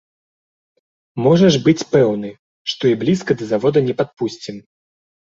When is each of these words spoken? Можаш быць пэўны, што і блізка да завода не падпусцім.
Можаш 1.25 1.57
быць 1.67 1.83
пэўны, 1.93 2.31
што 2.73 2.83
і 2.91 2.95
блізка 3.03 3.31
да 3.41 3.45
завода 3.51 3.79
не 3.91 3.95
падпусцім. 3.99 4.55